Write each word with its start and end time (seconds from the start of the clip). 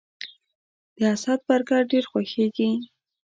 د 0.99 1.01
اسد 1.13 1.39
برګر 1.47 1.81
ډیر 1.91 2.03
خوښیږي 2.11 2.71